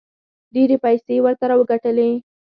ډېرې 0.53 0.75
پیسې 0.83 1.11
یې 1.15 1.23
ورته 1.25 1.45
راوګټلې. 1.51 2.09